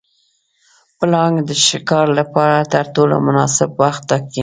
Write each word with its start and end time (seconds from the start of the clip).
پړانګ 0.97 1.35
د 1.47 1.49
ښکار 1.65 2.07
لپاره 2.19 2.57
تر 2.73 2.85
ټولو 2.95 3.15
مناسب 3.27 3.69
وخت 3.81 4.01
ټاکي. 4.09 4.39